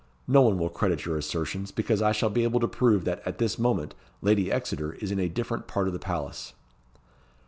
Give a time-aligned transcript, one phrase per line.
[0.27, 3.37] No one will credit your assertions, because I shall be able to prove that, at
[3.37, 3.93] this moment,
[4.23, 6.53] Lady Exeter is in a different part of the palace."